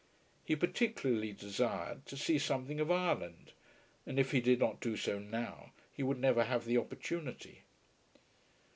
[0.43, 3.51] He particularly desired to see something of Ireland,
[4.03, 7.61] and if he did not do so now, he would never have the opportunity.